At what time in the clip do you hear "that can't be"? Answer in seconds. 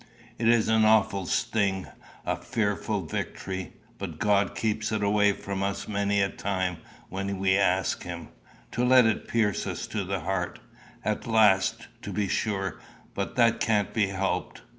13.35-14.07